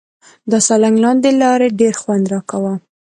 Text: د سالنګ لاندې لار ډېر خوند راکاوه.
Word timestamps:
د 0.51 0.53
سالنګ 0.67 0.97
لاندې 1.03 1.29
لار 1.41 1.61
ډېر 1.79 1.93
خوند 2.01 2.25
راکاوه. 2.33 2.73